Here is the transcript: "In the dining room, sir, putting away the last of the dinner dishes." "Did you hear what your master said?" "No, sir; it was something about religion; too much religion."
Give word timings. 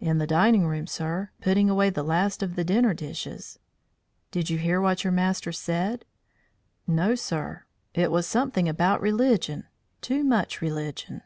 "In 0.00 0.16
the 0.16 0.26
dining 0.26 0.66
room, 0.66 0.86
sir, 0.86 1.28
putting 1.42 1.68
away 1.68 1.90
the 1.90 2.02
last 2.02 2.42
of 2.42 2.56
the 2.56 2.64
dinner 2.64 2.94
dishes." 2.94 3.58
"Did 4.30 4.48
you 4.48 4.56
hear 4.56 4.80
what 4.80 5.04
your 5.04 5.12
master 5.12 5.52
said?" 5.52 6.06
"No, 6.86 7.14
sir; 7.14 7.66
it 7.92 8.10
was 8.10 8.26
something 8.26 8.66
about 8.66 9.02
religion; 9.02 9.66
too 10.00 10.24
much 10.24 10.62
religion." 10.62 11.20